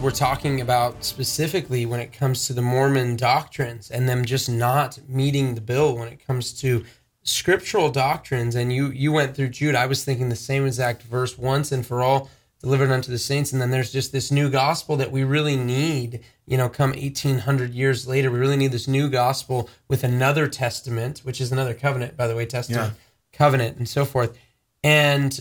[0.00, 4.98] We're talking about specifically when it comes to the Mormon doctrines and them just not
[5.08, 6.84] meeting the bill when it comes to
[7.24, 8.54] scriptural doctrines.
[8.54, 9.74] And you you went through Jude.
[9.74, 12.30] I was thinking the same exact verse once and for all
[12.60, 13.52] delivered unto the saints.
[13.52, 16.20] And then there's just this new gospel that we really need.
[16.46, 21.20] You know, come 1800 years later, we really need this new gospel with another testament,
[21.20, 23.36] which is another covenant, by the way, testament, yeah.
[23.36, 24.38] covenant, and so forth.
[24.84, 25.40] And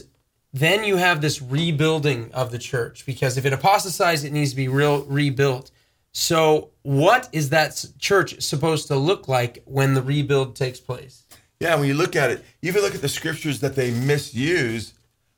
[0.53, 4.55] then you have this rebuilding of the church because if it apostatized, it needs to
[4.55, 5.71] be real rebuilt.
[6.13, 11.25] So, what is that church supposed to look like when the rebuild takes place?
[11.59, 14.93] Yeah, when you look at it, even look at the scriptures that they misuse.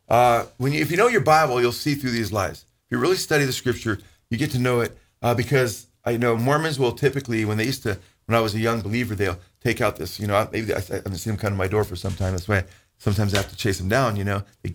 [0.08, 2.66] Uh, when you, if you know your Bible, you'll see through these lies.
[2.86, 6.38] If you really study the scripture, you get to know it uh, because I know
[6.38, 9.82] Mormons will typically, when they used to, when I was a young believer, they'll take
[9.82, 10.20] out this.
[10.20, 12.34] You know, maybe I, I haven't seen them come to my door for some time
[12.34, 12.64] this way
[13.00, 14.44] sometimes I have to chase them down, you know.
[14.62, 14.74] They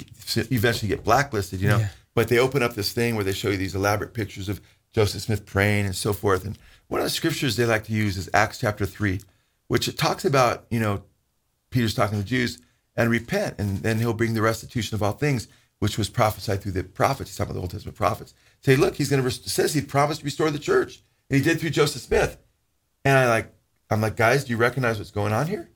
[0.51, 1.79] eventually get blacklisted, you know.
[1.79, 1.89] Yeah.
[2.15, 4.61] But they open up this thing where they show you these elaborate pictures of
[4.93, 6.45] Joseph Smith praying and so forth.
[6.45, 6.59] And
[6.89, 9.21] one of the scriptures they like to use is Acts chapter 3,
[9.69, 11.03] which it talks about, you know,
[11.71, 12.59] Peter's talking to the Jews
[12.97, 15.49] and repent, and then he'll bring the restitution of all things,
[15.81, 17.31] which was prophesied through the prophets.
[17.31, 18.35] He's talking about the Old Testament prophets.
[18.61, 21.03] Say, look, he's going to, rest- says he promised to restore the church.
[21.29, 22.39] And he did through Joseph Smith.
[23.05, 23.53] And I like,
[23.91, 25.69] I'm like, guys, do you recognize what's going on here?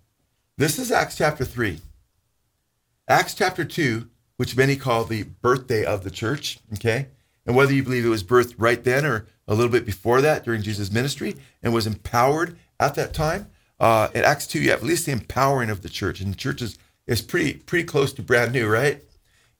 [0.57, 1.81] This is Acts chapter 3.
[3.09, 4.07] Acts chapter 2,
[4.37, 7.07] which many call the birthday of the church, okay?
[7.47, 10.45] And whether you believe it was birthed right then or a little bit before that
[10.45, 13.49] during Jesus' ministry and was empowered at that time,
[13.81, 16.21] uh, in Acts 2, you have at least the empowering of the church.
[16.21, 19.03] And the church is, is pretty, pretty close to brand new, right?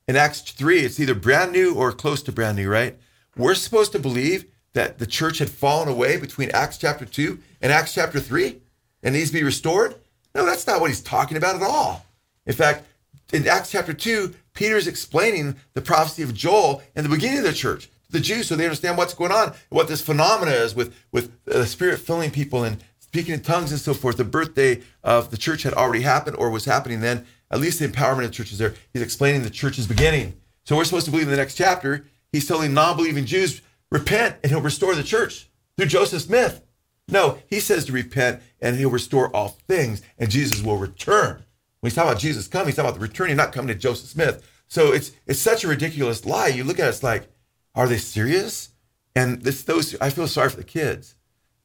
[0.07, 2.99] In Acts 3, it's either brand new or close to brand new, right?
[3.35, 7.71] We're supposed to believe that the church had fallen away between Acts chapter 2 and
[7.71, 8.61] Acts chapter 3
[9.01, 9.95] and needs to be restored?
[10.35, 12.05] No, that's not what he's talking about at all.
[12.45, 12.85] In fact,
[13.31, 17.53] in Acts chapter 2, Peter's explaining the prophecy of Joel in the beginning of the
[17.53, 21.31] church the Jews so they understand what's going on, what this phenomena is with, with
[21.45, 24.17] the Spirit filling people and speaking in tongues and so forth.
[24.17, 27.25] The birthday of the church had already happened or was happening then.
[27.51, 28.75] At least the empowerment of the church is there.
[28.93, 30.39] He's explaining the church's beginning.
[30.65, 32.05] So we're supposed to believe in the next chapter.
[32.31, 33.61] He's telling non believing Jews,
[33.91, 36.63] repent and he'll restore the church through Joseph Smith.
[37.07, 41.43] No, he says to repent and he'll restore all things and Jesus will return.
[41.79, 44.09] When he's talking about Jesus coming, he's talking about the returning, not coming to Joseph
[44.09, 44.45] Smith.
[44.67, 46.47] So it's it's such a ridiculous lie.
[46.47, 47.29] You look at it, it's like,
[47.75, 48.69] are they serious?
[49.15, 51.15] And this those I feel sorry for the kids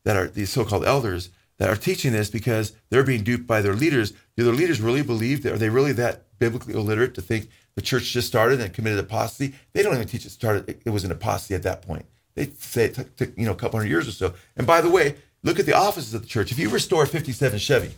[0.04, 3.74] that are these so-called elders that are teaching this because they're being duped by their
[3.74, 4.12] leaders.
[4.36, 5.52] Do their leaders really believe that?
[5.52, 9.54] Are they really that biblically illiterate to think the church just started and committed apostasy?
[9.72, 10.80] They don't even teach it started.
[10.84, 12.06] It was an apostasy at that point.
[12.34, 14.34] They say it took you know a couple hundred years or so.
[14.56, 16.50] And by the way, look at the offices of the church.
[16.50, 17.94] If you restore 57 Chevy,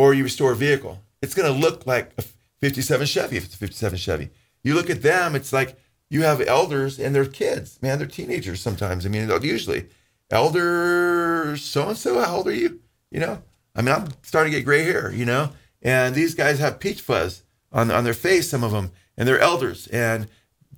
[0.00, 2.22] or you restore a vehicle, it's going to look like a
[2.62, 4.30] 57 Chevy if it's a 57 Chevy.
[4.64, 5.78] You look at them, it's like
[6.08, 7.78] you have elders and their kids.
[7.82, 9.04] Man, they're teenagers sometimes.
[9.04, 9.88] I mean, usually
[10.30, 12.18] elder so and so.
[12.18, 12.80] How old are you?
[13.10, 13.42] You know,
[13.76, 15.12] I mean, I'm starting to get gray hair.
[15.12, 15.50] You know,
[15.82, 18.48] and these guys have peach fuzz on on their face.
[18.48, 20.28] Some of them, and they're elders and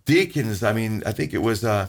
[0.05, 0.65] deacons.
[0.65, 1.87] I mean, I think it was uh,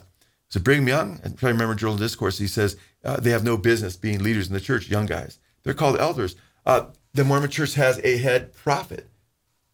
[0.54, 1.20] it Brigham Young?
[1.26, 2.38] I try to remember Joel Discourse.
[2.38, 4.88] He says uh, they have no business being leaders in the church.
[4.88, 6.36] Young guys, they're called elders.
[6.64, 9.08] Uh, the Mormon church has a head prophet.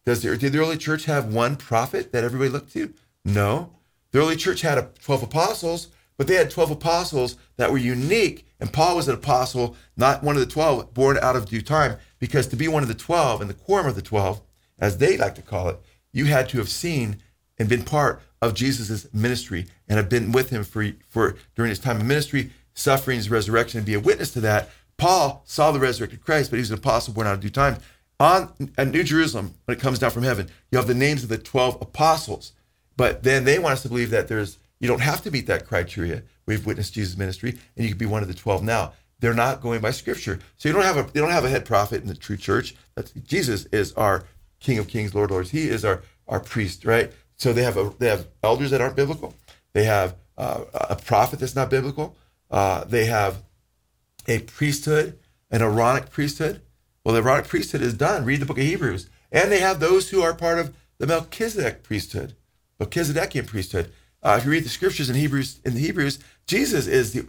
[0.04, 2.92] Does the, did the early church have one prophet that everybody looked to?
[3.24, 3.70] No.
[4.12, 8.46] The early church had a, 12 apostles, but they had 12 apostles that were unique.
[8.58, 11.96] And Paul was an apostle, not one of the 12, born out of due time,
[12.18, 14.40] because to be one of the 12 and the quorum of the 12,
[14.78, 15.80] as they like to call it,
[16.12, 17.22] you had to have seen
[17.58, 21.78] and been part of Jesus' ministry and have been with him for, for during his
[21.78, 24.70] time of ministry, sufferings, resurrection, and be a witness to that.
[25.00, 27.78] Paul saw the resurrected Christ, but he was an apostle born out of due time.
[28.20, 31.30] On at New Jerusalem, when it comes down from heaven, you have the names of
[31.30, 32.52] the 12 apostles.
[32.98, 35.66] But then they want us to believe that there's you don't have to meet that
[35.66, 36.22] criteria.
[36.44, 38.92] We've witnessed Jesus' ministry, and you can be one of the 12 now.
[39.20, 40.38] They're not going by scripture.
[40.58, 42.74] So you don't have a they don't have a head prophet in the true church.
[42.94, 44.24] That's Jesus is our
[44.60, 45.50] King of Kings, Lord of Lords.
[45.50, 47.10] He is our our priest, right?
[47.38, 49.34] So they have a they have elders that aren't biblical.
[49.72, 52.16] They have uh, a prophet that's not biblical.
[52.50, 53.42] Uh, they have
[54.30, 55.18] a priesthood,
[55.50, 56.62] an Aaronic priesthood.
[57.04, 58.24] Well, the Aaronic priesthood is done.
[58.24, 59.08] Read the book of Hebrews.
[59.32, 62.34] And they have those who are part of the Melchizedek priesthood.
[62.78, 63.92] Melchizedekian priesthood.
[64.22, 67.26] Uh, if you read the scriptures in Hebrews, in the Hebrews, Jesus is the,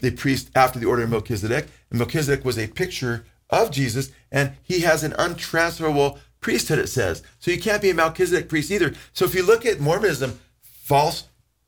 [0.00, 4.52] the priest after the order of Melchizedek, and Melchizedek was a picture of Jesus, and
[4.62, 6.78] he has an untransferable priesthood.
[6.78, 7.50] It says so.
[7.50, 8.94] You can't be a Melchizedek priest either.
[9.12, 11.24] So if you look at Mormonism, false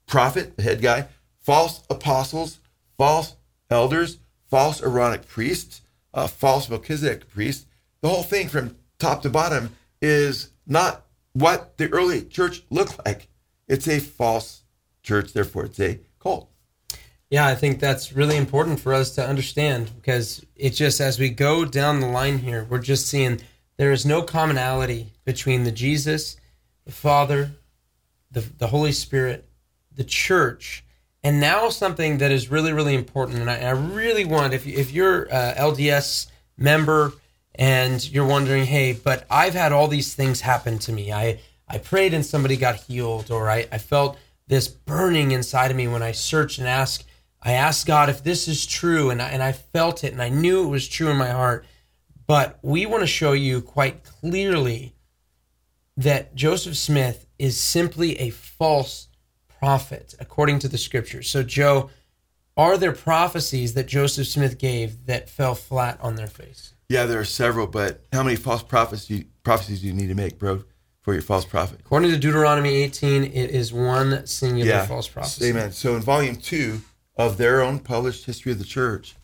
[0.07, 1.09] prophet, the head guy,
[1.41, 2.61] false apostles,
[2.97, 3.35] false
[3.69, 4.19] elders,
[4.53, 5.81] false Aaronic priests,
[6.13, 7.65] uh, false Melchizedek priests.
[8.03, 13.29] The whole thing from top to bottom is not what the early church looked like.
[13.67, 14.65] It's a false
[15.03, 16.51] church, therefore it's a cult.
[17.31, 21.31] Yeah, I think that's really important for us to understand because it just as we
[21.31, 23.41] go down the line here, we're just seeing
[23.79, 26.37] there is no commonality between the Jesus,
[26.85, 27.53] the Father,
[28.31, 29.49] the, the Holy Spirit,
[29.95, 30.85] the church,
[31.25, 33.39] and now something that is really, really important.
[33.39, 36.27] And I, I really want, if, if you're uh, a LDS
[36.57, 37.13] member
[37.55, 41.13] and you're wondering, hey, but I've had all these things happen to me.
[41.13, 45.77] I, I prayed and somebody got healed, or I, I felt this burning inside of
[45.77, 47.05] me when I searched and asked,
[47.41, 50.29] I asked God if this is true, and I, and I felt it, and I
[50.29, 51.65] knew it was true in my heart.
[52.27, 54.95] But we want to show you quite clearly
[55.97, 59.09] that Joseph Smith is simply a false
[59.62, 61.31] prophet, according to the scriptures.
[61.31, 61.88] So, Joe,
[62.56, 66.75] are there prophecies that Joseph Smith gave that fell flat on their face?
[66.88, 70.37] Yeah, there are several, but how many false prophecies prophecies do you need to make,
[70.37, 70.64] bro,
[71.03, 71.79] for your false prophet?
[71.79, 75.50] According to Deuteronomy 18, it is one singular false prophecy.
[75.50, 75.70] Amen.
[75.70, 76.81] So in volume two
[77.15, 79.15] of their own published history of the church,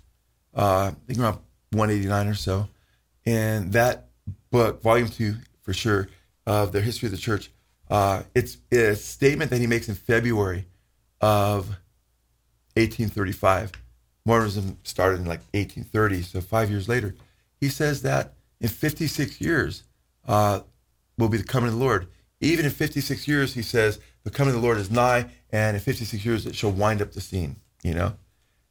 [0.55, 1.39] uh, I think around
[1.73, 2.69] 189 or so,
[3.27, 4.07] and that
[4.53, 6.09] book, volume two for sure,
[6.47, 7.51] of their history of the church,
[7.91, 10.67] uh, it's, a statement that he makes in February
[11.21, 11.69] of
[12.77, 13.73] 1835.
[14.25, 17.15] Mormonism started in like 1830, so five years later
[17.61, 19.85] he says that in 56 years
[20.27, 20.61] uh,
[21.17, 22.09] will be the coming of the Lord.
[22.41, 25.83] Even in 56 years, he says the coming of the Lord is nigh, and in
[25.83, 27.57] 56 years it shall wind up the scene.
[27.83, 28.15] You know,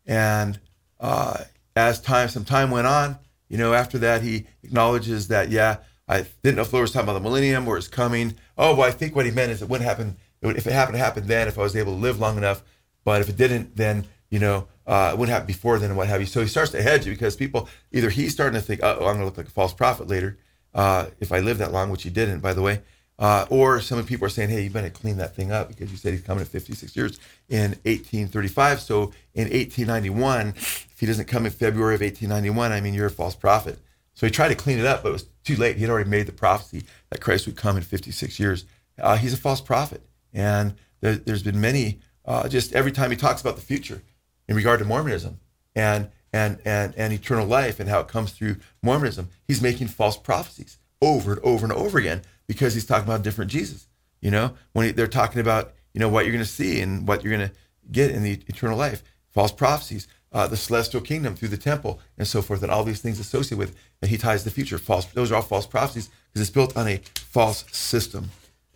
[0.06, 0.60] and
[1.00, 1.44] uh,
[1.76, 3.18] as time some time went on,
[3.50, 5.78] you know, after that he acknowledges that yeah,
[6.08, 8.36] I didn't know if was talking about the millennium or it's coming.
[8.58, 11.04] Oh, well, I think what he meant is it wouldn't happen if it happened to
[11.04, 12.64] happen then if I was able to live long enough,
[13.04, 16.08] but if it didn't, then you know uh, it wouldn't happen before then and what
[16.08, 16.28] have you.
[16.28, 19.00] So he starts to hedge it because people either he's starting to think, oh, I'm
[19.00, 20.38] going to look like a false prophet later
[20.74, 22.82] uh, if I live that long, which he didn't, by the way.
[23.20, 25.98] Uh, or some people are saying, hey, you better clean that thing up because you
[25.98, 27.20] said he's coming in 56 years
[27.50, 28.80] in 1835.
[28.80, 33.12] So in 1891, if he doesn't come in February of 1891, I mean, you're a
[33.12, 33.80] false prophet.
[34.18, 35.76] So he tried to clean it up, but it was too late.
[35.76, 38.66] He had already made the prophecy that Christ would come in 56 years.
[39.00, 40.02] Uh, he's a false prophet.
[40.34, 44.02] And there, has been many, uh, just every time he talks about the future,
[44.48, 45.40] in regard to Mormonism
[45.76, 49.30] and and and and eternal life and how it comes through Mormonism.
[49.48, 53.52] He's making false prophecies over and over and over again because he's talking about different
[53.52, 53.88] Jesus.
[54.20, 57.08] You know, when he, they're talking about you know what you're going to see and
[57.08, 57.56] what you're going to
[57.92, 62.28] get in the eternal life, false prophecies, uh, the celestial kingdom through the temple and
[62.28, 63.76] so forth, and all these things associated with.
[64.04, 64.78] And he ties the future.
[64.78, 65.06] False.
[65.06, 68.30] Those are all false prophecies because it's built on a false system.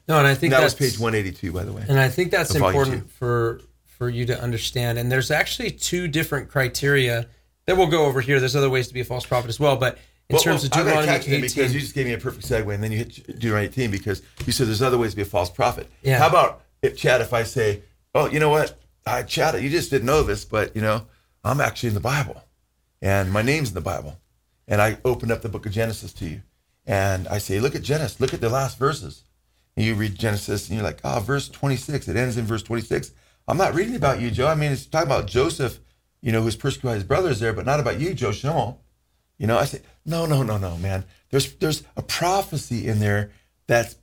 [0.07, 1.85] No, and I think and that was page 182, by the way.
[1.87, 4.97] And I think that's important for for you to understand.
[4.97, 7.27] And there's actually two different criteria
[7.67, 8.39] that we'll go over here.
[8.39, 9.99] There's other ways to be a false prophet as well, but
[10.29, 12.73] in well, terms well, of Deuteronomy 18, because you just gave me a perfect segue,
[12.73, 15.25] and then you hit Deuteronomy 18 because you said there's other ways to be a
[15.25, 15.87] false prophet.
[16.01, 16.17] Yeah.
[16.17, 17.83] How about if Chad, if I say,
[18.15, 21.05] oh, you know what, I Chad, you just didn't know this, but you know,
[21.43, 22.43] I'm actually in the Bible,
[23.01, 24.19] and my name's in the Bible,
[24.67, 26.41] and I open up the book of Genesis to you,
[26.85, 29.23] and I say, look at Genesis, look at the last verses.
[29.75, 32.07] And you read Genesis, and you're like, oh, verse 26.
[32.07, 33.11] It ends in verse 26.
[33.47, 34.47] I'm not reading about you, Joe.
[34.47, 35.79] I mean, it's talking about Joseph,
[36.21, 38.81] you know, who's persecuted his brothers there, but not about you, Joe Schimmel.
[39.37, 41.05] You know, I say, no, no, no, no, man.
[41.29, 43.31] There's there's a prophecy in there
[43.65, 43.95] that's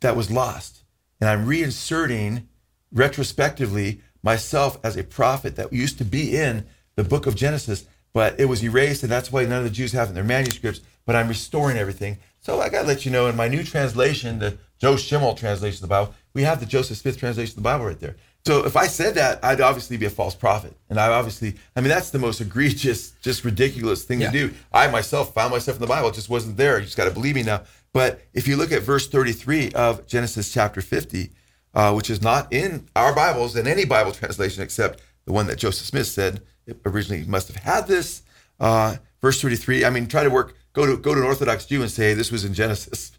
[0.00, 0.84] that was lost,
[1.20, 2.44] and I'm reinserting
[2.92, 8.38] retrospectively myself as a prophet that used to be in the book of Genesis, but
[8.40, 10.80] it was erased, and that's why none of the Jews have it in their manuscripts.
[11.06, 12.18] But I'm restoring everything.
[12.40, 15.76] So I got to let you know in my new translation, the Joe Schimmel translation
[15.76, 18.16] of the Bible, we have the Joseph Smith translation of the Bible right there.
[18.46, 20.74] So if I said that, I'd obviously be a false prophet.
[20.88, 24.30] And I obviously, I mean, that's the most egregious, just ridiculous thing yeah.
[24.30, 24.54] to do.
[24.72, 26.08] I myself found myself in the Bible.
[26.08, 26.78] It just wasn't there.
[26.78, 27.62] You just got to believe me now.
[27.92, 31.32] But if you look at verse 33 of Genesis chapter 50,
[31.78, 35.58] uh, which is not in our Bibles in any Bible translation except the one that
[35.58, 36.42] Joseph Smith said
[36.84, 38.22] originally must have had this.
[38.58, 41.80] Uh, verse 33, I mean, try to work, go to, go to an Orthodox Jew
[41.80, 43.12] and say this was in Genesis.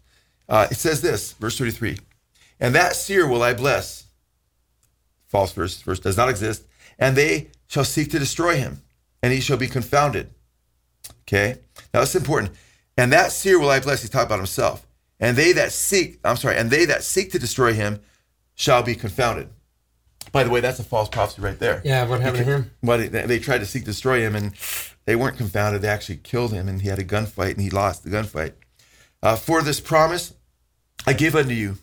[0.46, 1.96] Uh, it says this, verse 33,
[2.60, 4.04] and that seer will I bless
[5.26, 6.66] false verse, verse does not exist,
[6.98, 8.82] and they shall seek to destroy him,
[9.22, 10.28] and he shall be confounded.
[11.22, 11.60] Okay,
[11.94, 12.50] now that's important.
[12.98, 14.02] And that seer will I bless.
[14.02, 14.86] He's talking about himself.
[15.18, 18.00] And they that seek, I'm sorry, and they that seek to destroy him
[18.60, 19.48] shall be confounded.
[20.32, 21.80] By the way, that's a false prophecy right there.
[21.82, 22.70] Yeah, what happened to him?
[22.82, 24.52] Well, they, they tried to seek destroy him, and
[25.06, 25.80] they weren't confounded.
[25.80, 28.52] They actually killed him, and he had a gunfight, and he lost the gunfight.
[29.22, 30.34] Uh, for this promise
[31.06, 31.78] I give unto you,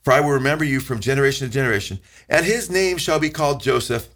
[0.00, 3.60] for I will remember you from generation to generation, and his name shall be called
[3.60, 4.08] Joseph.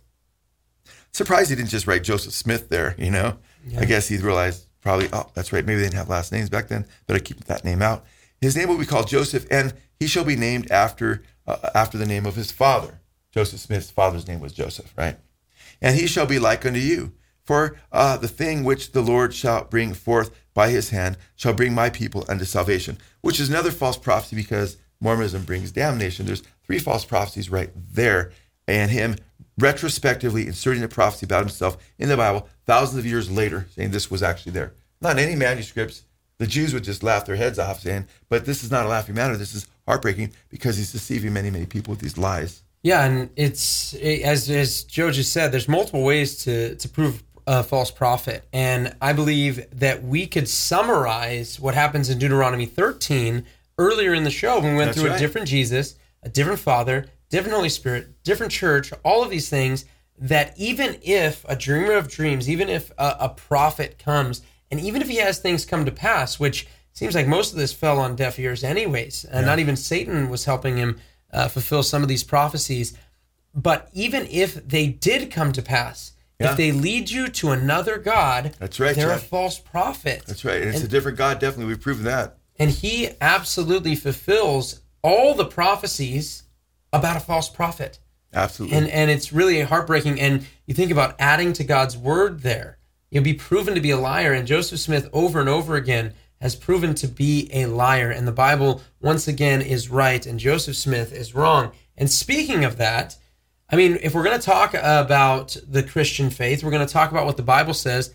[1.12, 3.37] Surprised he didn't just write Joseph Smith there, you know?
[3.79, 6.69] I guess he realized probably, oh, that's right, maybe they didn't have last names back
[6.69, 8.07] then, better keep that name out.
[8.41, 12.07] His name will be called Joseph, and he shall be named after uh, after the
[12.07, 13.00] name of his father.
[13.33, 15.17] Joseph Smith's father's name was Joseph, right?
[15.81, 17.12] And he shall be like unto you.
[17.45, 21.75] For uh, the thing which the Lord shall bring forth by his hand shall bring
[21.75, 26.26] my people unto salvation, which is another false prophecy because Mormonism brings damnation.
[26.26, 28.33] There's three false prophecies right there,
[28.67, 29.17] and him
[29.59, 34.11] retrospectively inserting a prophecy about himself in the Bible thousands of years later, saying this
[34.11, 34.75] was actually there.
[35.00, 36.02] Not in any manuscripts.
[36.38, 39.14] The Jews would just laugh their heads off, saying, but this is not a laughing
[39.14, 39.37] matter.
[39.37, 42.62] This is heartbreaking because he's deceiving many, many people with these lies.
[42.83, 45.50] Yeah, and it's it, as as Joe just said.
[45.50, 50.49] There's multiple ways to to prove a false prophet, and I believe that we could
[50.49, 53.45] summarize what happens in Deuteronomy 13
[53.78, 55.16] earlier in the show when we went That's through right.
[55.16, 59.85] a different Jesus, a different Father, different Holy Spirit, different church, all of these things.
[60.21, 65.00] That even if a dreamer of dreams, even if a, a prophet comes, and even
[65.00, 66.66] if he has things come to pass, which
[66.99, 70.45] seems like most of this fell on deaf ears, anyways, and not even Satan was
[70.45, 70.99] helping him
[71.33, 72.97] uh, fulfill some of these prophecies.
[73.55, 76.50] But even if they did come to pass, Yeah.
[76.50, 80.25] if they lead you to another God, That's right, they're a false prophet.
[80.26, 80.61] That's right.
[80.61, 81.67] And it's a different God, definitely.
[81.67, 82.37] We've proven that.
[82.59, 86.43] And he absolutely fulfills all the prophecies
[86.93, 88.00] about a false prophet.
[88.35, 88.76] Absolutely.
[88.76, 90.21] And and it's really heartbreaking.
[90.21, 92.78] And you think about adding to God's word there,
[93.11, 94.33] you'll be proven to be a liar.
[94.33, 98.11] And Joseph Smith over and over again has proven to be a liar.
[98.11, 101.73] And the Bible once again is right, and Joseph Smith is wrong.
[101.97, 103.16] And speaking of that,
[103.71, 107.11] I mean, if we're going to talk about the Christian faith, we're going to talk
[107.11, 108.14] about what the Bible says,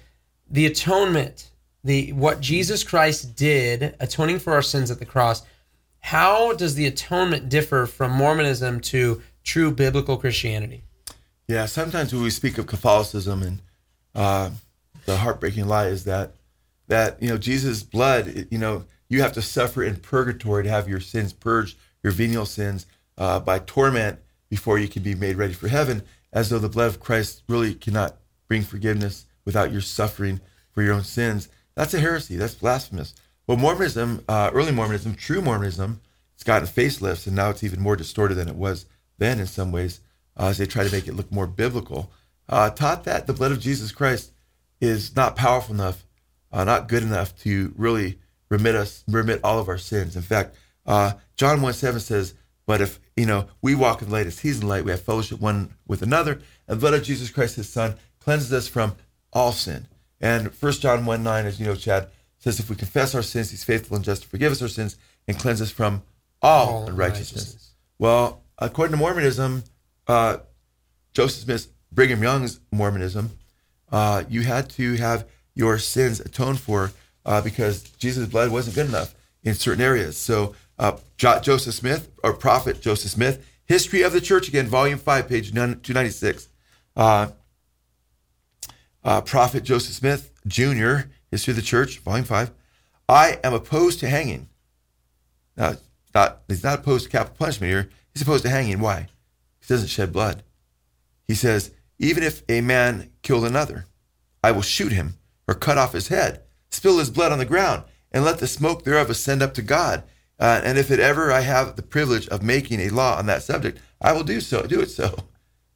[0.49, 1.51] the atonement,
[1.83, 5.43] the what Jesus Christ did, atoning for our sins at the cross.
[5.99, 10.83] How does the atonement differ from Mormonism to true biblical Christianity?
[11.47, 13.59] Yeah, sometimes when we speak of Catholicism and
[14.15, 14.51] uh,
[15.05, 16.33] the heartbreaking lie is that
[16.87, 20.89] that you know Jesus' blood, you know, you have to suffer in purgatory to have
[20.89, 22.85] your sins purged, your venial sins
[23.17, 26.03] uh, by torment before you can be made ready for heaven.
[26.31, 30.93] As though the blood of Christ really cannot bring forgiveness without your suffering for your
[30.93, 31.47] own sins.
[31.75, 32.37] That's a heresy.
[32.37, 33.13] That's blasphemous.
[33.45, 36.01] Well, Mormonism, uh, early Mormonism, true Mormonism,
[36.33, 38.85] it's gotten facelifts, and now it's even more distorted than it was
[39.17, 40.01] then in some ways,
[40.37, 42.11] uh, as they try to make it look more biblical.
[42.49, 44.31] Uh, taught that the blood of Jesus Christ
[44.81, 46.03] is not powerful enough,
[46.53, 48.19] uh, not good enough to really
[48.49, 50.15] remit us, remit all of our sins.
[50.15, 50.55] In fact,
[50.85, 54.39] uh, John 1 7 says, But if, you know, we walk in the light as
[54.39, 56.33] he's in the light, we have fellowship one with another,
[56.67, 58.95] and the blood of Jesus Christ, his son, cleanses us from
[59.33, 59.87] all sin.
[60.21, 62.07] And 1 John 1 9, as you know, Chad,
[62.37, 64.95] says, If we confess our sins, he's faithful and just to forgive us our sins
[65.27, 66.03] and cleanse us from
[66.41, 67.31] all, All unrighteousness.
[67.31, 67.69] unrighteousness.
[67.99, 69.63] Well, according to Mormonism,
[70.07, 70.37] uh,
[71.13, 73.31] Joseph Smith, Brigham Young's Mormonism,
[73.91, 76.91] uh, you had to have your sins atoned for
[77.25, 80.17] uh, because Jesus' blood wasn't good enough in certain areas.
[80.17, 84.99] So, uh, jo- Joseph Smith, or Prophet Joseph Smith, History of the Church, again, Volume
[84.99, 86.49] 5, page 296.
[86.95, 87.27] Uh,
[89.03, 92.51] uh, Prophet Joseph Smith Jr., History of the Church, Volume 5.
[93.07, 94.49] I am opposed to hanging.
[95.57, 95.75] Now,
[96.13, 97.89] not, he's not opposed to capital punishment here.
[98.13, 98.79] He's opposed to hanging.
[98.79, 99.07] Why?
[99.61, 100.43] He doesn't shed blood.
[101.27, 103.85] He says, even if a man killed another,
[104.43, 105.15] I will shoot him
[105.47, 108.83] or cut off his head, spill his blood on the ground, and let the smoke
[108.83, 110.03] thereof ascend up to God.
[110.39, 113.43] Uh, and if it ever I have the privilege of making a law on that
[113.43, 114.63] subject, I will do so.
[114.63, 115.15] Do it so.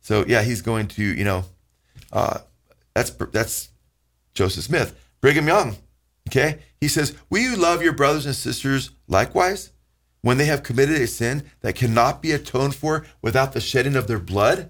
[0.01, 1.45] So yeah, he's going to, you know,
[2.11, 2.39] uh,
[2.93, 3.69] that's that's
[4.33, 5.77] Joseph Smith, Brigham Young.
[6.29, 9.71] Okay, he says, "Will you love your brothers and sisters likewise
[10.21, 14.07] when they have committed a sin that cannot be atoned for without the shedding of
[14.07, 14.69] their blood?"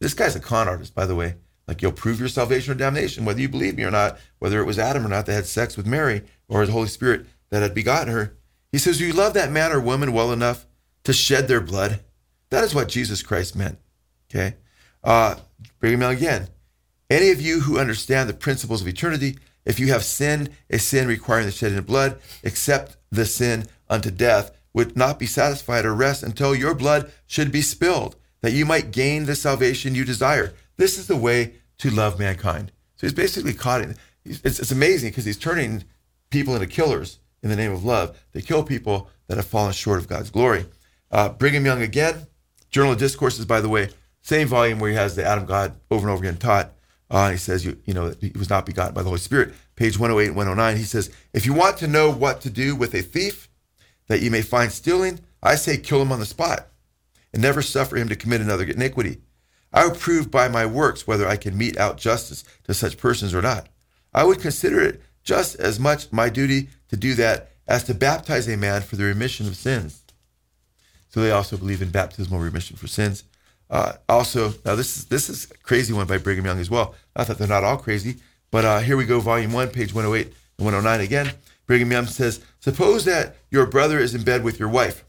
[0.00, 1.34] This guy's a con artist, by the way.
[1.70, 4.64] Like you'll prove your salvation or damnation, whether you believe me or not, whether it
[4.64, 7.74] was Adam or not that had sex with Mary or the Holy Spirit that had
[7.74, 8.36] begotten her.
[8.72, 10.66] He says, you love that man or woman well enough
[11.04, 12.00] to shed their blood?
[12.48, 13.78] That is what Jesus Christ meant.
[14.28, 14.56] Okay.
[15.04, 15.36] Uh,
[15.78, 16.48] Brigham Young again.
[17.08, 21.06] Any of you who understand the principles of eternity, if you have sinned a sin
[21.06, 25.94] requiring the shedding of blood, accept the sin unto death, would not be satisfied or
[25.94, 30.52] rest until your blood should be spilled, that you might gain the salvation you desire.
[30.80, 32.72] This is the way to love mankind.
[32.96, 33.96] So he's basically caught in.
[34.24, 35.84] It's, it's amazing because he's turning
[36.30, 38.18] people into killers in the name of love.
[38.32, 40.64] They kill people that have fallen short of God's glory.
[41.10, 42.26] Uh, Brigham Young again,
[42.70, 43.90] Journal of Discourses, by the way,
[44.22, 46.72] same volume where he has the Adam God over and over again taught.
[47.10, 49.52] Uh, he says, you, you know, he was not begotten by the Holy Spirit.
[49.76, 52.94] Page 108 and 109, he says, if you want to know what to do with
[52.94, 53.50] a thief
[54.06, 56.68] that you may find stealing, I say kill him on the spot
[57.34, 59.18] and never suffer him to commit another iniquity.
[59.72, 63.34] I will prove by my works whether I can mete out justice to such persons
[63.34, 63.68] or not.
[64.12, 68.48] I would consider it just as much my duty to do that as to baptize
[68.48, 70.02] a man for the remission of sins.
[71.08, 73.24] So they also believe in baptismal remission for sins.
[73.68, 76.94] Uh, also, now this is this is crazy one by Brigham Young as well.
[77.16, 78.16] Not that they're not all crazy,
[78.50, 81.32] but uh, here we go, volume one, page 108 and 109 again.
[81.66, 85.04] Brigham Young says, suppose that your brother is in bed with your wife.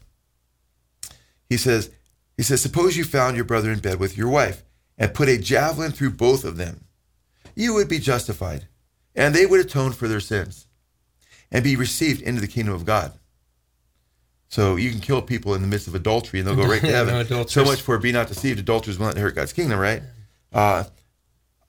[1.48, 1.90] He says,
[2.36, 4.64] he says, suppose you found your brother in bed with your wife
[4.98, 6.84] and put a javelin through both of them.
[7.54, 8.66] You would be justified,
[9.14, 10.66] and they would atone for their sins
[11.50, 13.12] and be received into the kingdom of God.
[14.48, 16.86] So you can kill people in the midst of adultery and they'll go right to
[16.90, 17.26] heaven.
[17.30, 18.58] No so much for be not deceived.
[18.58, 20.02] Adulterers will not hurt God's kingdom, right?
[20.52, 20.84] Uh,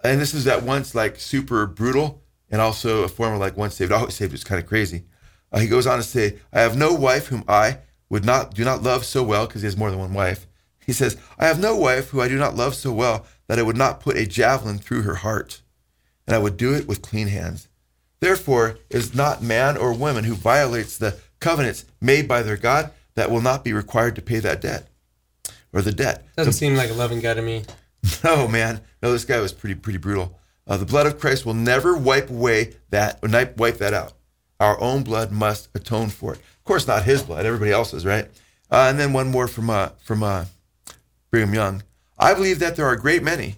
[0.03, 3.75] and this is at once like super brutal and also a form of like once
[3.75, 4.34] saved, always saved.
[4.34, 5.03] It's kind of crazy.
[5.51, 7.77] Uh, he goes on to say, I have no wife whom I
[8.10, 10.46] would not do not love so well because he has more than one wife.
[10.85, 13.63] He says, I have no wife who I do not love so well that I
[13.63, 15.61] would not put a javelin through her heart,
[16.27, 17.67] and I would do it with clean hands.
[18.19, 22.91] Therefore, it is not man or woman who violates the covenants made by their God
[23.15, 24.87] that will not be required to pay that debt
[25.73, 26.25] or the debt.
[26.37, 27.63] Doesn't The- seem like a loving guy to me.
[28.23, 28.81] no, man.
[29.01, 30.39] No, this guy was pretty pretty brutal.
[30.65, 34.13] Uh, the blood of Christ will never wipe away that or wipe that out.
[34.59, 36.39] Our own blood must atone for it.
[36.39, 37.45] Of course, not his blood.
[37.45, 38.25] Everybody else's, right?
[38.71, 40.45] Uh, and then one more from uh, from uh,
[41.33, 41.81] Brigham Young.
[42.19, 43.55] I believe that there are a great many,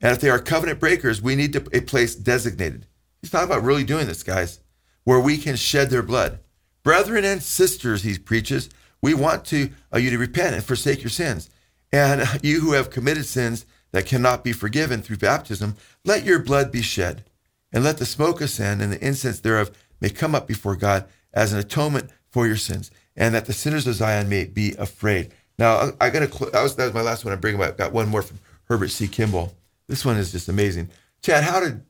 [0.00, 2.86] and if they are covenant breakers, we need a place designated.
[3.20, 4.60] He's talking about really doing this, guys,
[5.02, 6.38] where we can shed their blood.
[6.84, 8.70] Brethren and sisters, he preaches,
[9.02, 11.50] we want to uh, you to repent and forsake your sins.
[11.90, 16.70] And you who have committed sins that cannot be forgiven through baptism, let your blood
[16.70, 17.24] be shed,
[17.72, 21.52] and let the smoke ascend and the incense thereof may come up before God as
[21.52, 25.34] an atonement for your sins, and that the sinners of Zion may be afraid.
[25.58, 26.50] Now, I, I got to.
[26.50, 27.34] That was that was my last one.
[27.34, 27.60] I'm bringing.
[27.62, 29.08] I've got one more from Heber C.
[29.08, 29.54] Kimball.
[29.88, 30.90] This one is just amazing.
[31.22, 31.82] Chad, how did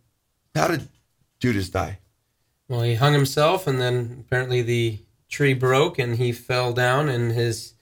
[0.54, 0.88] how did
[1.40, 1.98] Judas die?
[2.68, 7.32] Well, he hung himself, and then apparently the tree broke, and he fell down, and
[7.32, 7.74] his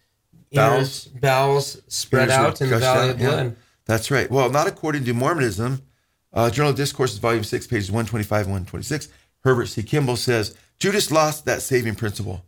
[0.53, 1.07] Bowels?
[1.07, 3.29] bowels spread out in the valley of yeah.
[3.29, 3.57] blood.
[3.85, 4.31] That's right.
[4.31, 5.83] Well, not according to Mormonism.
[6.33, 9.09] Uh, Journal of Discourses, Volume 6, pages 125 and 126.
[9.43, 9.83] Heber C.
[9.83, 12.45] Kimball says Judas lost that saving principle,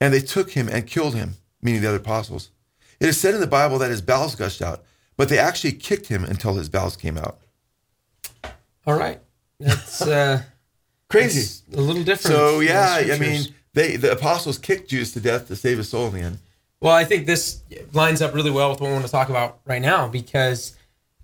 [0.00, 2.50] and they took him and killed him, meaning the other apostles.
[3.00, 4.82] It is said in the Bible that his bowels gushed out,
[5.16, 7.38] but they actually kicked him until his bowels came out.
[8.86, 9.20] All right,
[9.58, 10.42] that's uh,
[11.08, 11.62] Crazy.
[11.68, 12.36] that's a little different.
[12.36, 13.42] So, yeah, I mean,
[13.74, 16.38] they the apostles kicked Judas to death to save his soul in the end.
[16.80, 19.60] Well, I think this lines up really well with what we want to talk about
[19.64, 20.76] right now because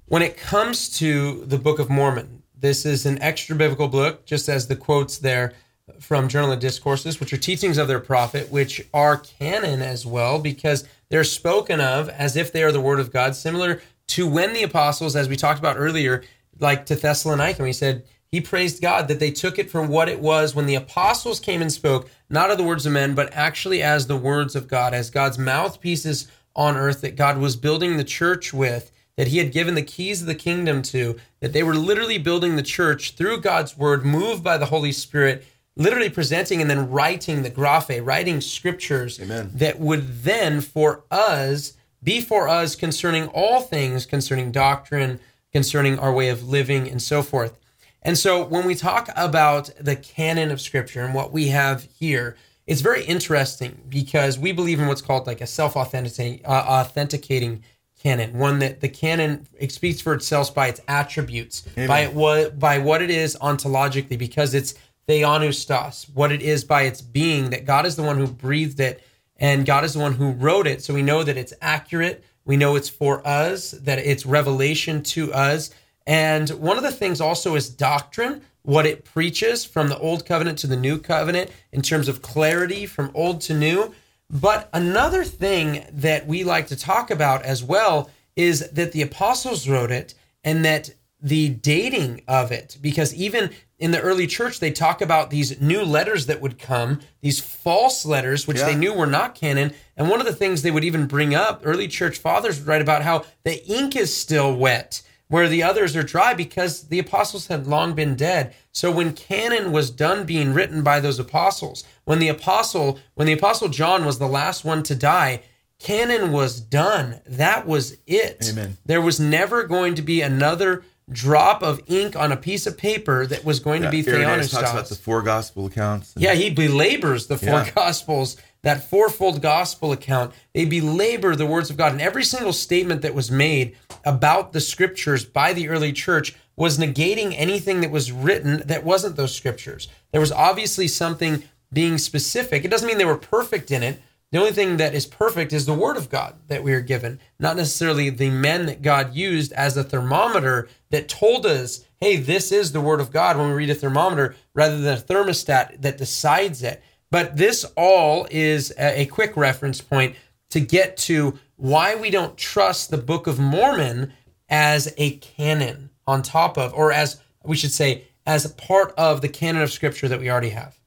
[0.07, 4.49] when it comes to the Book of Mormon, this is an extra biblical book, just
[4.49, 5.55] as the quotes there
[6.01, 10.39] from Journal of Discourses, which are teachings of their prophet, which are canon as well
[10.39, 14.53] because they're spoken of as if they are the word of God, similar to when
[14.53, 16.23] the apostles, as we talked about earlier,
[16.61, 20.21] like to Thessalonica, we said, he praised God that they took it for what it
[20.21, 23.83] was when the apostles came and spoke, not of the words of men, but actually
[23.83, 28.05] as the words of God, as God's mouthpieces on earth that God was building the
[28.05, 31.75] church with, that he had given the keys of the kingdom to, that they were
[31.75, 35.45] literally building the church through God's word, moved by the Holy Spirit,
[35.79, 39.51] literally presenting and then writing the graphe, writing scriptures Amen.
[39.55, 45.19] that would then for us be for us concerning all things concerning doctrine,
[45.53, 47.59] concerning our way of living, and so forth.
[48.03, 52.37] And so when we talk about the canon of scripture and what we have here,
[52.67, 57.65] it's very interesting because we believe in what's called like a self-authenticating uh, authenticating
[58.01, 63.03] canon, one that the canon speaks for itself by its attributes, by what by what
[63.03, 64.75] it is ontologically, because it's
[65.09, 69.03] theopneustos, what it is by its being, that God is the one who breathed it
[69.37, 70.83] and God is the one who wrote it.
[70.83, 72.25] So we know that it's accurate.
[72.45, 75.71] We know it's for us, that it's revelation to us.
[76.07, 80.59] And one of the things also is doctrine, what it preaches from the old covenant
[80.59, 83.95] to the new covenant in terms of clarity from old to new.
[84.29, 89.69] But another thing that we like to talk about as well is that the apostles
[89.69, 90.91] wrote it and that
[91.21, 95.83] the dating of it, because even in the early church, they talk about these new
[95.85, 98.67] letters that would come, these false letters, which Yeah.
[98.67, 99.73] they knew were not canon.
[99.97, 102.83] And one of the things they would even bring up, early church fathers would write
[102.83, 107.47] about how the ink is still wet, where the others are dry because the apostles
[107.47, 108.55] had long been dead.
[108.73, 113.33] So when canon was done being written by those apostles, when the apostle, when the
[113.35, 115.43] apostle John was the last one to die,
[115.79, 117.21] canon was done.
[117.27, 118.49] That was it.
[118.51, 118.79] Amen.
[118.85, 123.27] There was never going to be another drop of ink on a piece of paper
[123.27, 126.15] that was going to be Irenaeus talks about the four gospel accounts.
[126.15, 127.71] and- Yeah, he belabors the four Yeah.
[127.75, 130.33] gospels, that fourfold gospel account.
[130.55, 131.93] They belabor the words of God.
[131.93, 136.77] And every single statement that was made about the scriptures by the early church was
[136.77, 139.89] negating anything that was written that wasn't those scriptures.
[140.13, 142.65] There was obviously something being specific.
[142.65, 144.03] It doesn't mean they were perfect in it.
[144.31, 147.19] The only thing that is perfect is the word of God that we are given,
[147.39, 152.53] not necessarily the men that God used as a thermometer that told us, hey, this
[152.53, 155.97] is the word of God when we read a thermometer rather than a thermostat that
[155.97, 156.83] decides it.
[157.11, 160.15] But this all is a, quick reference point
[160.51, 164.13] to get to why we don't trust the Book of Mormon
[164.51, 169.23] as a canon on top of, or as we should say, as a part of
[169.23, 170.79] the canon of scripture that we already have.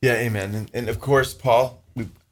[0.00, 0.54] Yeah, amen.
[0.54, 1.83] And, and of course, Paul,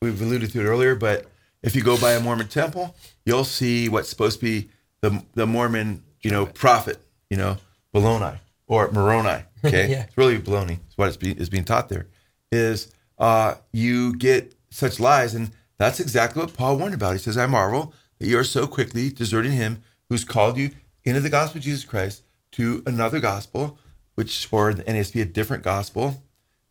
[0.03, 1.27] we've, alluded to it earlier, but
[1.63, 4.69] if you go by a Mormon temple, you'll see what's supposed to be
[5.01, 6.99] the the Mormon, you know, prophet,
[7.31, 7.57] you know,
[7.93, 9.45] Bologna or Moroni.
[9.65, 10.03] Okay, Yeah.
[10.05, 10.79] it's really baloney.
[10.89, 12.09] It's what it's being, is being taught there.
[12.51, 17.13] Is uh, you get such lies, and that's exactly what Paul warned about.
[17.13, 20.71] He says, "I marvel that you are so quickly deserting him who's called you
[21.05, 23.79] into the gospel of Jesus Christ to another gospel,
[24.17, 26.25] which for the NASB a different gospel,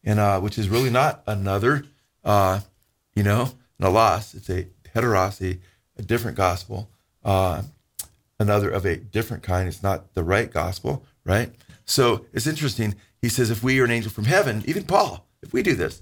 [0.03, 1.85] and uh, which is really not another,
[2.25, 2.59] uh,
[3.15, 4.35] you know, allos.
[4.35, 5.59] It's a heteros, a,
[5.97, 6.89] a different gospel,
[7.23, 7.63] uh,
[8.39, 9.67] another of a different kind.
[9.67, 11.51] It's not the right gospel, right?
[11.85, 12.95] So it's interesting.
[13.21, 16.01] He says, if we are an angel from heaven, even Paul, if we do this,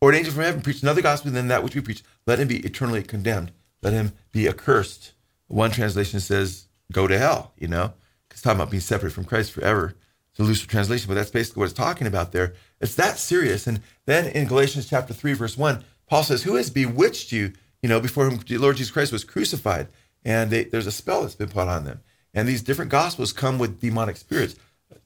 [0.00, 2.48] or an angel from heaven preach another gospel than that which we preach, let him
[2.48, 3.52] be eternally condemned.
[3.82, 5.12] Let him be accursed.
[5.46, 7.92] One translation says, go to hell, you know,
[8.28, 9.94] because talking about being separate from Christ forever.
[10.30, 12.54] It's a looser translation, but that's basically what it's talking about there.
[12.80, 13.66] It's that serious.
[13.66, 17.88] And then in Galatians chapter 3, verse 1, Paul says, Who has bewitched you, you
[17.88, 19.88] know, before whom the Lord Jesus Christ was crucified?
[20.24, 22.00] And they, there's a spell that's been put on them.
[22.34, 24.56] And these different gospels come with demonic spirits.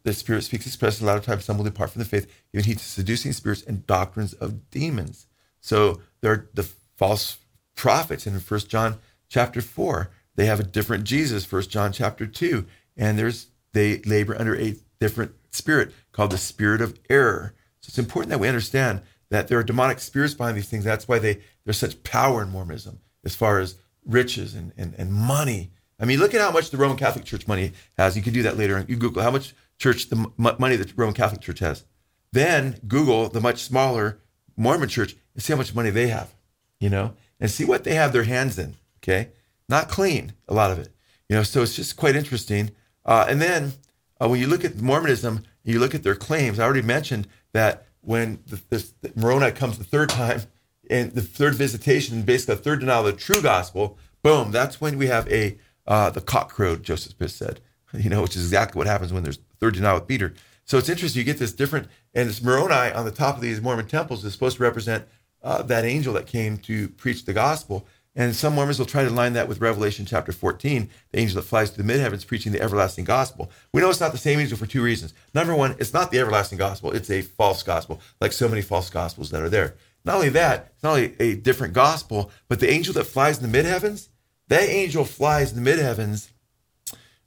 [0.05, 2.65] The spirit speaks expressly, a lot of times some will depart from the faith, giving
[2.65, 5.27] heed to seducing spirits and doctrines of demons.
[5.61, 6.65] So they're the
[6.97, 7.39] false
[7.75, 10.11] prophets in First John chapter 4.
[10.35, 12.67] They have a different Jesus, First John chapter 2.
[12.97, 17.55] And there's they labor under a different spirit called the spirit of error.
[17.81, 20.85] So it's important that we understand that there are demonic spirits behind these things.
[20.85, 25.11] That's why they there's such power in Mormonism as far as riches and, and, and
[25.11, 25.71] money.
[25.99, 28.15] I mean, look at how much the Roman Catholic Church money has.
[28.15, 28.85] You can do that later.
[28.87, 31.85] You Google how much church the m- money the Roman Catholic Church has.
[32.33, 34.19] Then Google the much smaller
[34.55, 36.35] Mormon Church and see how much money they have.
[36.79, 38.75] You know, and see what they have their hands in.
[38.99, 39.31] Okay,
[39.67, 40.89] not clean a lot of it.
[41.31, 42.73] You know, so it's just quite interesting.
[43.07, 43.73] Uh, and then
[44.21, 46.59] uh, when you look at Mormonism, you look at their claims.
[46.59, 50.43] I already mentioned that when the, this, the Moroni comes the third time,
[50.91, 54.99] and the third visitation, basically a third denial of the true gospel, boom, that's when
[54.99, 56.83] we have a uh, the cock crowed.
[56.83, 57.61] Joseph Smith said,
[57.95, 60.35] you know, which is exactly what happens when there's third denial with Peter.
[60.65, 61.21] So it's interesting.
[61.21, 64.33] You get this different, and this Moroni on the top of these Mormon temples is
[64.33, 65.07] supposed to represent
[65.43, 67.87] uh, that angel that came to preach the gospel.
[68.15, 71.49] And some Mormons will try to line that with Revelation chapter 14, the angel that
[71.49, 73.51] flies to the midheavens preaching the everlasting gospel.
[73.73, 75.15] We know it's not the same angel for two reasons.
[75.35, 78.91] Number one, it's not the everlasting gospel, it's a false gospel, like so many false
[78.91, 79.75] gospels that are there.
[80.05, 83.51] Not only that, it's not only a different gospel, but the angel that flies in
[83.51, 84.09] the midheavens,
[84.49, 86.29] that angel flies in the midheavens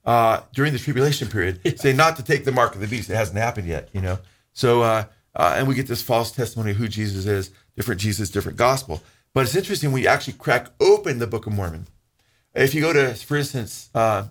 [0.05, 3.09] uh, during the tribulation period, saying not to take the mark of the beast.
[3.09, 4.19] It hasn't happened yet, you know.
[4.53, 8.29] So, uh, uh, and we get this false testimony of who Jesus is, different Jesus,
[8.29, 9.01] different gospel.
[9.35, 11.87] But it's interesting when you actually crack open the Book of Mormon.
[12.53, 14.27] If you go to, for instance, uh,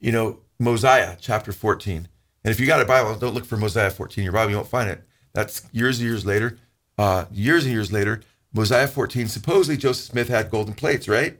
[0.00, 2.08] you know, Mosiah chapter 14.
[2.44, 4.56] And if you got a Bible, don't look for Mosiah 14 in your Bible, you
[4.56, 5.04] won't find it.
[5.34, 6.58] That's years and years later.
[6.98, 8.22] Uh, years and years later,
[8.52, 11.38] Mosiah 14, supposedly Joseph Smith had golden plates, right?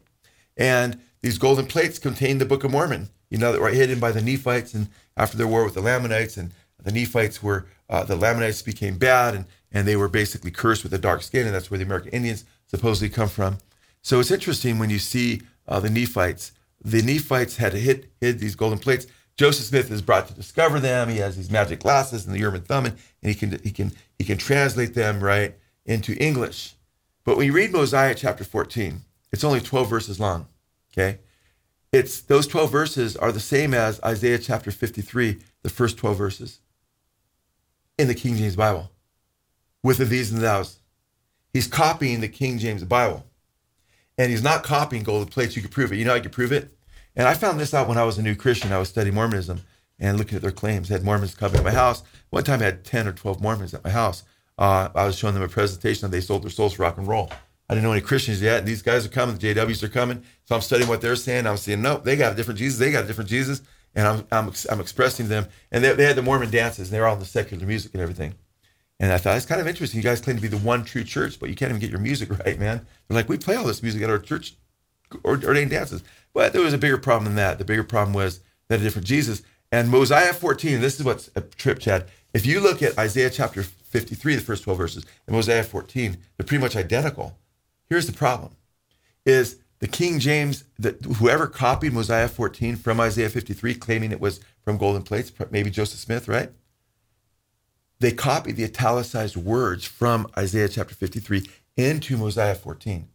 [0.56, 4.12] And these golden plates contained the Book of Mormon, you know, that were hidden by
[4.12, 6.36] the Nephites and after their war with the Lamanites.
[6.36, 9.46] And the Nephites were, uh, the Lamanites became bad and,
[9.76, 11.44] and they were basically cursed with a dark skin.
[11.44, 13.58] And that's where the American Indians supposedly come from.
[14.00, 16.52] So it's interesting when you see uh, the Nephites.
[16.82, 19.06] The Nephites had hid, hid these golden plates.
[19.36, 21.10] Joseph Smith is brought to discover them.
[21.10, 23.92] He has these magic glasses and the Urim and Thummim, and he can he can
[24.16, 26.74] he can translate them right into English.
[27.22, 30.46] But when you read Mosiah chapter 14, it's only 12 verses long.
[30.90, 31.18] Okay,
[31.92, 36.60] it's those 12 verses are the same as Isaiah chapter 53, the first 12 verses
[37.98, 38.90] in the King James Bible,
[39.86, 40.80] with the these and thous.
[41.52, 43.24] He's copying the King James Bible
[44.18, 45.54] and he's not copying gold plates.
[45.54, 45.96] You can prove it.
[45.96, 46.76] You know, I can prove it.
[47.14, 48.72] And I found this out when I was a new Christian.
[48.72, 49.60] I was studying Mormonism
[50.00, 50.90] and looking at their claims.
[50.90, 52.02] I had Mormons coming to my house.
[52.30, 54.24] One time I had 10 or 12 Mormons at my house.
[54.58, 57.30] Uh, I was showing them a presentation they sold their souls for rock and roll.
[57.68, 58.58] I didn't know any Christians yet.
[58.58, 60.24] And these guys are coming, the JWs are coming.
[60.46, 61.46] So I'm studying what they're saying.
[61.46, 62.80] I'm saying, no, they got a different Jesus.
[62.80, 63.62] They got a different Jesus.
[63.94, 65.46] And I'm, I'm, I'm expressing them.
[65.70, 68.02] And they, they had the Mormon dances, and they're all in the secular music and
[68.02, 68.34] everything.
[68.98, 69.98] And I thought, it's kind of interesting.
[69.98, 72.00] You guys claim to be the one true church, but you can't even get your
[72.00, 72.86] music right, man.
[73.08, 74.54] They're like, we play all this music at our church
[75.24, 76.02] ordained dances.
[76.32, 77.58] But there was a bigger problem than that.
[77.58, 79.42] The bigger problem was that a different Jesus.
[79.70, 82.06] And Mosiah 14, this is what's a trip, Chad.
[82.34, 86.46] If you look at Isaiah chapter 53, the first 12 verses, and Mosiah 14, they're
[86.46, 87.38] pretty much identical.
[87.88, 88.52] Here's the problem
[89.24, 94.40] is the King James, that whoever copied Mosiah 14 from Isaiah 53, claiming it was
[94.62, 96.50] from golden plates, maybe Joseph Smith, right?
[97.98, 103.08] They copied the italicized words from Isaiah chapter 53 into Mosiah 14.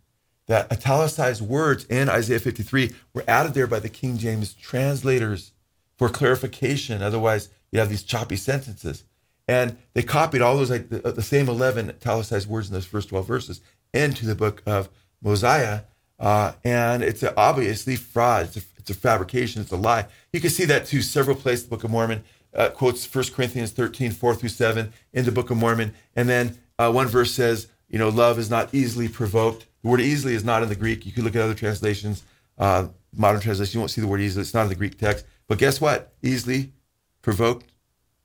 [0.47, 5.51] That italicized words in Isaiah 53 were added there by the King James translators
[5.97, 7.01] for clarification.
[7.01, 9.03] Otherwise, you have these choppy sentences.
[9.47, 13.09] And they copied all those, like the, the same 11 italicized words in those first
[13.09, 13.61] 12 verses
[13.93, 14.89] into the book of
[15.21, 15.81] Mosiah.
[16.19, 18.45] Uh, and it's obviously fraud.
[18.45, 19.61] It's a, it's a, fabrication.
[19.61, 20.07] It's a lie.
[20.33, 21.63] You can see that too several places.
[21.63, 25.49] The Book of Mormon uh, quotes 1 Corinthians 13, 4 through 7 in the Book
[25.49, 25.93] of Mormon.
[26.15, 29.67] And then uh, one verse says, you know, love is not easily provoked.
[29.81, 31.05] The word easily is not in the Greek.
[31.05, 32.23] You can look at other translations,
[32.57, 34.41] uh, modern translation, you won't see the word easily.
[34.41, 35.25] It's not in the Greek text.
[35.47, 36.13] But guess what?
[36.21, 36.73] Easily
[37.21, 37.73] provoked.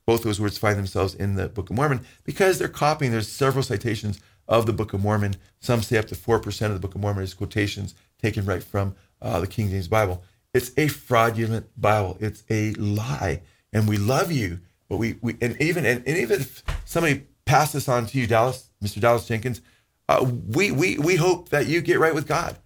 [0.05, 3.11] Both those words find themselves in the Book of Mormon because they're copying.
[3.11, 5.35] There's several citations of the Book of Mormon.
[5.59, 8.95] Some say up to 4% of the Book of Mormon is quotations taken right from
[9.21, 10.23] uh, the King James Bible.
[10.53, 12.17] It's a fraudulent Bible.
[12.21, 13.41] It's a lie.
[13.73, 17.73] And we love you, but we, we and even and, and even if somebody passes
[17.73, 18.99] this on to you, Dallas, Mr.
[18.99, 19.61] Dallas Jenkins,
[20.09, 22.57] uh, we, we, we hope that you get right with God.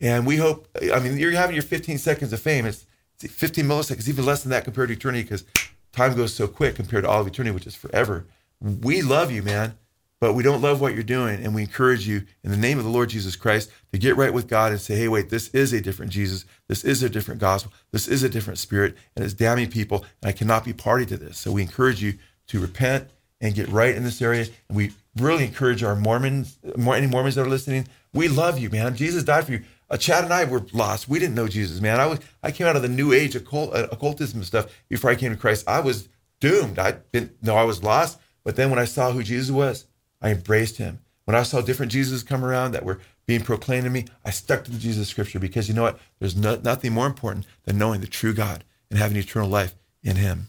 [0.00, 2.66] And we hope, I mean, you're having your 15 seconds of fame.
[2.66, 2.86] It's,
[3.20, 5.44] it's 15 milliseconds, even less than that compared to eternity because
[5.92, 8.26] time goes so quick compared to all of eternity, which is forever.
[8.60, 9.76] We love you, man
[10.22, 11.42] but we don't love what you're doing.
[11.42, 14.32] And we encourage you in the name of the Lord Jesus Christ to get right
[14.32, 16.44] with God and say, hey, wait, this is a different Jesus.
[16.68, 17.72] This is a different gospel.
[17.90, 21.16] This is a different spirit, and it's damning people, and I cannot be party to
[21.16, 21.38] this.
[21.38, 24.46] So we encourage you to repent and get right in this area.
[24.68, 28.94] And we really encourage our Mormons, any Mormons that are listening, we love you, man.
[28.94, 29.64] Jesus died for you.
[29.90, 31.08] Uh, Chad and I were lost.
[31.08, 31.98] We didn't know Jesus, man.
[31.98, 35.16] I was I came out of the New Age occult, uh, occultism stuff before I
[35.16, 35.66] came to Christ.
[35.66, 36.08] I was
[36.38, 36.78] doomed.
[36.78, 38.20] I didn't know I was lost.
[38.44, 39.86] But then when I saw who Jesus was,
[40.22, 41.00] I embraced him.
[41.24, 44.64] When I saw different Jesus come around that were being proclaimed to me, I stuck
[44.64, 45.98] to the Jesus scripture because you know what?
[46.18, 50.16] There's no, nothing more important than knowing the true God and having eternal life in
[50.16, 50.48] him.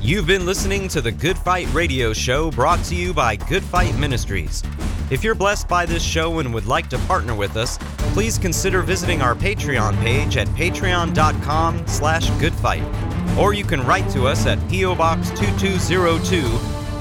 [0.00, 3.96] You've been listening to the Good Fight Radio Show brought to you by Good Fight
[3.96, 4.62] Ministries.
[5.10, 7.78] If you're blessed by this show and would like to partner with us,
[8.12, 12.82] please consider visiting our Patreon page at patreon.com slash goodfight.
[13.38, 14.94] Or you can write to us at P.O.
[14.94, 16.83] Box 2202